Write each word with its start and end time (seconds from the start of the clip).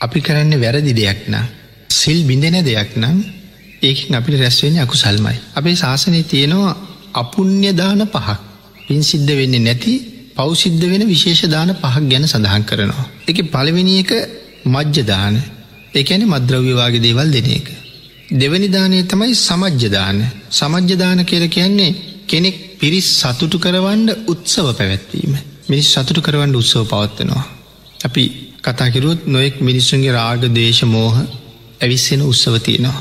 අපි 0.00 0.18
කරන්න 0.20 0.54
වැරදි 0.56 0.92
දෙයක් 0.92 1.20
නම් 1.28 1.46
සිල් 1.90 2.18
බිඳෙන 2.24 2.56
දෙයක් 2.62 2.90
නම් 2.96 3.16
ඒකින් 3.82 4.14
අපිට 4.14 4.36
රැස්වෙන 4.36 4.76
අකු 4.78 4.96
සල්මයි. 4.96 5.36
අපේ 5.54 5.74
ශාසනය 5.74 6.20
තියෙනවා 6.24 6.72
අපුුණ්‍යදාන 7.14 8.02
පහක් 8.06 8.38
පින් 8.86 9.00
සිද්ධ 9.02 9.32
වෙන්නේ 9.32 9.60
නැති 9.60 9.92
පෞසිද්ධ 10.36 10.84
වෙන 10.84 11.02
විශේෂදාන 11.06 11.70
පහක් 11.74 12.04
ගැන 12.08 12.24
සඳහන් 12.26 12.64
කරනවා. 12.64 13.06
එක 13.26 13.38
පළවෙනි 13.46 13.94
එක 13.98 14.10
මජ්්‍යදාන 14.66 15.34
එකැන 15.94 16.22
මද්‍රව්‍යවාගේ 16.26 17.00
දේවල් 17.00 17.28
දෙන 17.30 17.48
එක. 17.50 17.68
දෙවනි 18.32 18.68
දානය 18.68 18.98
තමයි 19.04 19.34
සමජ්්‍යදාන 19.36 20.18
සමජ්්‍යදාන 20.50 21.18
කියල 21.24 21.44
කියන්නේ 21.48 21.96
කෙනෙක් 22.26 22.56
පිරිස් 22.78 23.08
සතුටු 23.16 23.58
කරවන්න 23.58 24.08
උත්සව 24.26 24.66
පැවැත්වීම. 24.72 25.32
මිනිස් 25.68 25.88
සතුටු 25.92 26.20
කරවන්න 26.20 26.54
උත්සව 26.54 26.82
පවත්වනවා. 26.84 27.44
අපි 28.00 28.24
කතාකිරුත් 28.64 29.20
නොයෙක් 29.26 29.56
මිනිස්සුන්ගේ 29.60 30.12
රාග 30.12 30.42
දේශ 30.52 30.82
මෝහ 30.86 31.14
ඇවිස්සෙන 31.80 32.22
උත්සව 32.22 32.56
තියෙනවා. 32.58 32.98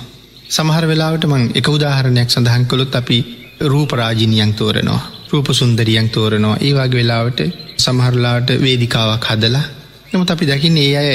සමහර 0.50 0.86
වෙලාවට 0.86 1.26
මං 1.26 1.44
එක 1.56 1.68
උදාහරණයක් 1.68 2.30
සඳහන් 2.30 2.64
කොළොත් 2.66 2.96
අපි 2.96 3.18
රූපරාජිනියන් 3.64 4.54
තෝරනවා. 4.54 5.02
රූප 5.32 5.50
සුන්දරියන් 5.52 6.08
තෝරනවා 6.10 6.56
ඒවාගේ 6.60 7.00
වෙලාවට 7.00 7.42
සමහරලාට 7.78 8.50
වේදිකාවක් 8.62 9.26
හදලා 9.26 9.66
නමුත් 10.12 10.32
අපි 10.32 10.46
දකින්න 10.46 10.78
ඒ 10.78 10.94
අය 10.96 11.12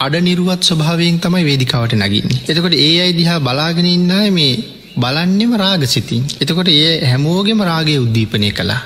අඩ 0.00 0.14
නිරුවත් 0.20 0.62
ස්වභාවයෙන් 0.62 1.18
තමයි 1.18 1.44
වේදිකාවට 1.44 1.94
නගින්නේ. 1.96 2.40
එතකොට 2.48 2.76
ඒ 2.78 2.94
අයි 3.00 3.12
දිහා 3.12 3.40
බලාගෙන 3.40 3.88
ඉන්නයි 3.88 4.30
මේ 4.30 4.54
බලන්නෙම 4.96 5.52
රාග 5.56 5.84
සිතින්. 5.86 6.24
එතකොට 6.40 6.70
ඒ 6.70 6.94
හැමෝගෙම 7.04 7.60
රාගය 7.62 7.98
උද්දීපනය 7.98 8.50
කලා. 8.52 8.80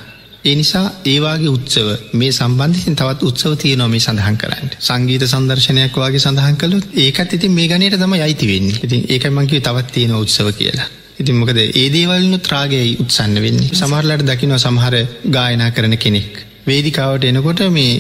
ඒ 0.47 0.55
නිසා 0.55 0.85
ඒවාගේ 1.07 1.51
උත්සව 1.51 1.89
මේ 2.15 2.33
සම්බන්ධින් 2.33 2.97
තවත් 2.97 3.29
උත්සව 3.29 3.55
තියනොම 3.57 3.91
මේ 3.91 4.03
සඳහන් 4.03 4.37
කරන්න 4.37 4.69
සංගීත 4.81 5.25
සන්දර්ශනයක් 5.27 5.97
වගේ 5.97 6.21
සඳහන් 6.21 6.57
කළු 6.57 6.79
ඒකත් 6.99 7.33
ඉතින් 7.33 7.53
මේ 7.53 7.69
ගනයට 7.69 7.97
තම 7.97 8.15
අයිතිවෙන්න 8.19 8.69
ඉතින් 8.79 9.03
ඒකමංකි 9.09 9.61
තවත් 9.61 9.89
තියෙන 9.93 10.15
උත්සව 10.17 10.51
කියලා. 10.59 10.89
ඉතින් 11.19 11.37
මොකද 11.37 11.59
ඒදේවල්නු 11.59 12.39
ත්‍රාගයයි 12.41 12.93
උත්සන්න 12.97 13.37
වෙන්නේ 13.39 13.73
සමහරලට 13.75 14.27
දකිනව 14.27 14.59
සමහර 14.59 14.95
ගායනා 15.31 15.71
කරන 15.71 15.97
කෙනෙක්. 15.99 16.33
වේදිකාවට 16.67 17.25
එනකොට 17.25 17.63
මේ 17.71 17.95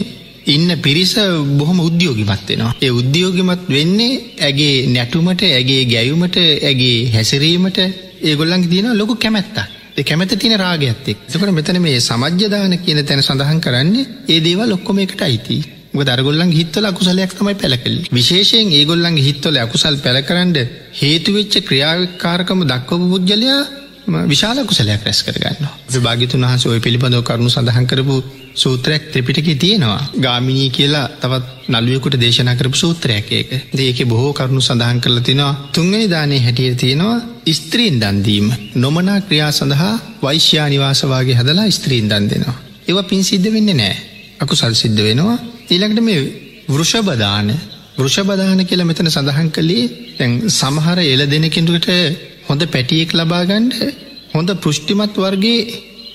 ඉන්න 0.46 0.68
පිරිස 0.78 1.14
බොහොම 1.54 1.78
උද්‍යෝගිමත් 1.80 2.48
වෙනවා. 2.48 2.74
ඒ 2.80 2.92
උද්‍යෝගිමත් 2.92 3.64
වෙන්නේ 3.68 4.20
ඇගේ 4.40 4.74
නැටුමට 4.88 5.42
ඇගේ 5.44 5.82
ගැයුමට 5.86 6.36
ඇගේ 6.38 6.98
හැසිරීමට 7.10 7.78
ඒගොල්ලන්ගේ 8.22 8.70
තියෙන 8.70 8.98
ලොකු 8.98 9.16
කැමැත්තා. 9.16 9.66
කැමැත 9.98 10.32
තින 10.36 10.52
රාගඇත්තෙක් 10.56 11.18
සකට 11.26 11.52
මෙතන 11.52 11.80
මේ 11.80 12.00
සමජ්‍යදාන 12.00 12.74
කියන 12.78 13.00
තැන 13.02 13.22
සඳහන් 13.22 13.60
කරන්නේ 13.60 14.06
ඒ 14.28 14.40
දේවල් 14.40 14.72
ඔක්කොම 14.72 14.98
එකට 14.98 15.22
අයිති. 15.22 15.56
දරගොල්ලන් 16.00 16.50
හිත්තල 16.50 16.84
අකුසලයක් 16.84 17.32
තමයි 17.32 17.54
පැළකල් 17.54 17.96
විශේෂයෙන් 18.12 18.72
ඒගොල්ලන්ගේ 18.72 19.24
හිත්වල 19.24 19.56
අකුසල් 19.58 19.96
පැළකරන්න 19.98 20.54
හේතුවෙච්ච 20.94 21.54
ක්‍රියාවකාරකම 21.62 22.60
දක්වපු 22.64 23.06
පුද්ගලයා 23.08 23.60
විශාල 24.06 24.58
කුසලයක් 24.64 25.02
රැස් 25.02 25.20
කරගන්න 25.22 25.66
භාගිතුන් 26.00 26.42
වහස 26.42 26.66
ඔය 26.66 26.80
පිළිබඳව 26.80 27.22
කරුණු 27.22 27.50
සඳහන් 27.50 27.86
කරපු 27.86 28.16
සූත්‍රයක් 28.54 29.10
ත්‍රපිටක 29.12 29.48
තියෙනවා. 29.56 30.00
ගාමිනී 30.16 30.70
කියලා 30.70 31.06
තවත් 31.20 31.44
නළුවෙකුට 31.68 32.16
දේශනා 32.16 32.54
කරපු 32.54 32.76
සූත්‍රයක් 32.76 33.32
ඒක. 33.32 33.50
ඒක 33.78 33.98
බොහෝ 34.04 34.32
කරුණු 34.32 34.60
සඳහන් 34.60 35.00
කරල 35.00 35.18
තිනවා. 35.20 35.52
තුන්ගනි 35.72 36.06
දානය 36.08 36.38
හැටිය 36.38 36.74
තියෙනවා 36.74 37.16
ස්ත්‍රීන් 37.52 37.96
දන්දීම 38.00 38.46
නොමනා 38.76 39.20
ක්‍රියා 39.22 39.52
සඳහා 39.52 39.94
වෛශ්‍යා 40.22 40.68
නිවාසවාගේ 40.68 41.36
හදලා 41.36 41.68
ස්ත්‍රීන් 41.70 42.08
දන් 42.08 42.24
දෙනවා. 42.26 42.56
ඒව 42.88 42.98
පින් 43.04 43.24
සිද්ධ 43.24 43.48
වෙන්න 43.52 43.70
නෑ 43.74 43.94
අකු 44.40 44.54
සල් 44.54 44.74
සිද්ධ 44.74 45.02
වෙනවා. 45.02 45.38
ඊළඟට 45.70 46.00
මේ 46.00 46.20
වෘෂභදාන 46.68 47.50
වෘෂභදාන 47.96 48.62
කියලා 48.64 48.86
මෙතන 48.86 49.08
සඳහන් 49.08 49.50
කළේ 49.50 49.84
තැන් 50.16 50.32
සමහර 50.52 50.98
එල 51.04 51.22
දෙනකින්ටුවට 51.26 51.90
හොඳ 52.48 52.62
පැටියෙක් 52.66 53.10
ලබාගණ්ඩ 53.12 53.74
හොඳ 54.32 54.50
පෘෂ්ටිමත් 54.56 55.16
වර්ගේ 55.16 55.60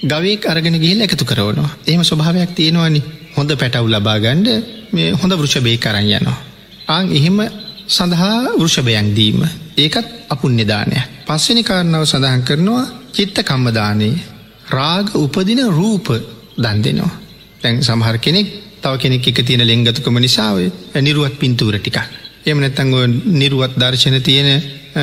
ගවේක් 0.04 0.46
අරගෙන 0.46 0.76
ගිහිල් 0.76 1.02
එකතු 1.02 1.26
කරවනවා 1.26 1.72
එහෙම 1.86 2.04
ස්වභාවයක් 2.04 2.54
තියෙනවානි 2.54 3.02
හොඳ 3.36 3.52
පැටව් 3.54 3.88
ලබාගණ්ඩ 3.88 4.48
මේ 4.92 5.12
හොඳ 5.14 5.34
වෘෂභය 5.34 5.78
කරන්න 5.78 6.10
යනවා. 6.12 6.40
ආං 6.88 7.06
එහෙම 7.12 7.38
සඳහා 7.90 8.38
වෘෂභයන් 8.54 9.08
දීම 9.12 9.40
ඒකත් 9.78 10.08
අපුන්්‍යදානය 10.30 10.98
පස්වනි 11.28 11.64
කාරණාව 11.64 12.04
සඳහන් 12.06 12.44
කරනවා 12.44 12.84
චිත්ත 13.12 13.38
කම්මදානයේ 13.42 14.16
රාග 14.70 15.08
උපදින 15.16 15.62
රූප 15.70 16.08
දන් 16.58 16.78
දෙනවා. 16.82 17.14
තැන් 17.62 17.76
සමහර 17.82 18.18
කෙනෙක් 18.20 18.48
තව 18.82 18.94
කෙනෙක් 18.98 19.28
එක 19.28 19.40
තියෙන 19.42 19.64
ලෙංගතුකම 19.64 20.18
නිසාාව 20.18 20.58
නිරුවත් 20.98 21.36
පින්තූර 21.36 21.76
ටිකක්. 21.78 21.98
එම 22.46 22.60
නැත්තංග 22.60 22.94
නිරුවත් 23.34 23.74
දර්ශන 23.78 24.18
තියෙන 24.22 24.50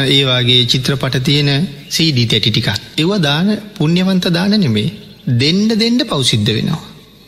ඒවාගේ 0.08 0.60
චිත්‍රපට 0.66 1.18
තියෙන 1.22 1.50
සීඩී 1.88 2.26
තැටි 2.26 2.50
ටිකක්. 2.50 2.68
ඒව 2.96 3.10
දාන 3.20 3.48
පුුණ්‍යවන්ත 3.74 4.26
දාන 4.30 4.54
නෙමේ. 4.58 4.94
දෙන්ඩ 5.36 5.72
දෙන්ඩ 5.76 6.02
පවසිද්ධ 6.04 6.50
වෙනවා. 6.50 6.84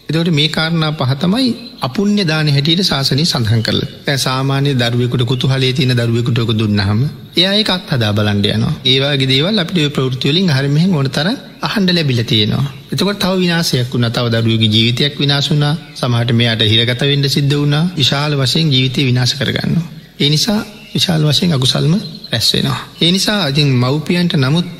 එතවට 0.09 0.31
මේ 0.31 0.49
කාරණා 0.49 0.93
පහතමයි 0.93 1.51
අපුන්්‍ය 1.81 2.23
දාන 2.25 2.49
හැටියට 2.49 2.83
ශාසනය 2.83 3.25
සඳහන් 3.25 3.63
කරල 3.63 3.81
ඇ 4.07 4.17
සාමානය 4.19 4.71
දරුවෙකුට 4.75 5.23
කුතු 5.23 5.47
හලේ 5.47 5.73
තියෙන 5.73 5.95
දරුවෙකුටක 5.97 6.51
දුන්නහම 6.55 7.01
ඒඒකත් 7.39 7.93
හදා 7.93 8.11
බලන්ඩ 8.13 8.49
යනවා 8.49 8.73
ඒවාගේ 8.87 9.31
දේවල් 9.33 9.63
අපිට 9.63 9.95
ප්‍රෘතිවලින් 9.97 10.51
හරමහ 10.51 10.83
ඕන 10.93 11.11
තර 11.11 11.29
අහන්ඩ 11.63 11.95
ලැබිල 11.97 12.23
තියෙනවා 12.25 12.67
එතකොට 12.91 13.19
තව 13.19 13.33
විනාසයක් 13.37 13.89
වුණ 13.91 14.11
තව 14.11 14.27
දරුවගේ 14.37 14.71
ජීවිතයක් 14.71 15.15
විනාශුනා 15.19 15.75
සමහට 15.95 16.33
මෙයාට 16.33 16.67
හිරගත 16.67 17.03
වෙන්ඩ 17.05 17.29
සිද්ධ 17.29 17.57
වුණා 17.57 17.85
විශාල 17.95 18.37
වශයෙන් 18.37 18.69
ජීවිතය 18.69 19.07
විනාශ 19.07 19.35
කරගන්න. 19.37 20.00
ඒ 20.21 20.29
නිසා 20.29 20.61
විශාල් 20.95 21.23
වශයෙන් 21.25 21.53
අකුසල්ම 21.53 21.95
රැස්වෙනවා. 22.31 22.81
ඒ 23.03 23.11
නිසා 23.11 23.41
අතින් 23.45 23.69
මව්පියන්ට 23.77 24.35
නමුත් 24.37 24.71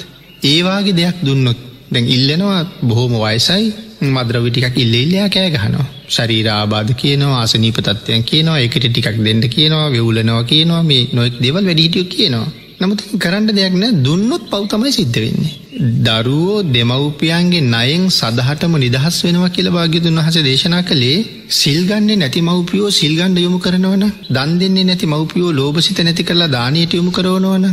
ඒවාගේ 0.45 0.97
දෙයක් 0.97 1.19
දුන්නොත් 1.25 1.61
දැන් 1.91 2.07
ඉල්ලනවා 2.09 2.61
බොහෝම 2.83 3.15
වයසයි 3.19 3.65
මද්‍රවිටිකක් 4.09 4.77
ඉල්ලෙල්ලයා 4.77 5.29
කෑ 5.29 5.51
ගහනවා 5.51 5.87
ශරීරාබාධ 6.09 6.93
කියනවා 6.95 7.41
ආසනීප 7.41 7.79
තත්වයන් 7.81 8.25
කියනවා 8.25 8.59
එකට 8.59 8.87
ටිකක් 8.87 9.19
දෙන්න 9.21 9.43
කියනවා 9.49 9.87
වෙවුලනවා 9.91 10.45
කියනවා 10.45 10.83
මේ 10.83 11.03
නොෙක් 11.13 11.35
දෙවල් 11.39 11.65
වැඩිහිටියෝ 11.65 12.09
කියනවා 12.09 12.49
නමුත් 12.81 13.01
කරන්න 13.19 13.51
දෙයක් 13.51 13.75
නෑ 13.75 13.99
දුන්නොත් 14.01 14.45
පවතමයි 14.51 14.93
සිද්ධ 14.93 15.19
වෙන්නේ. 15.19 15.60
දරුවෝ 15.73 16.63
දෙමව්පියන්ගේ 16.69 17.61
නයෙන් 17.65 18.05
සදහටම 18.11 18.73
නිදහස් 18.77 19.17
වෙනවා 19.25 19.51
කියල 19.51 19.69
භාග්‍යතුන් 19.71 20.19
වහස 20.19 20.39
දේශනා 20.41 20.83
කළේ 20.83 21.19
සිල්ගන්නේ 21.53 22.17
නැති 22.17 22.41
මව්පියෝ 22.41 22.91
සිල්ගණ්ඩ 22.91 23.39
යොමු 23.39 23.59
කරනවන 23.59 24.05
දන් 24.31 24.53
දෙන්නේ 24.59 24.85
නැති 24.85 25.07
මව්පියෝ 25.07 25.53
ලෝබසිත 25.53 26.01
නැති 26.01 26.23
කරලා 26.23 26.49
දානයට 26.49 26.93
යොමු 26.93 27.11
කරවනවන 27.11 27.67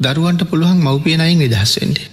දරුවන්ට 0.00 0.44
පුළුවන් 0.44 0.78
මව්පියනයින් 0.80 1.38
නිදහස් 1.38 1.72
වෙන්ඩේ. 1.78 2.08